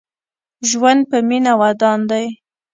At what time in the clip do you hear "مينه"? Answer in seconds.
1.27-1.51